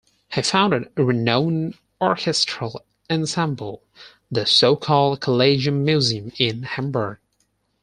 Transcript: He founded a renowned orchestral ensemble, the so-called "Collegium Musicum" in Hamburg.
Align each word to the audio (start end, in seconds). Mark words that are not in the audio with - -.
He 0.33 0.41
founded 0.41 0.91
a 0.97 1.03
renowned 1.03 1.75
orchestral 2.01 2.83
ensemble, 3.07 3.83
the 4.31 4.47
so-called 4.47 5.21
"Collegium 5.21 5.85
Musicum" 5.85 6.31
in 6.39 6.63
Hamburg. 6.63 7.19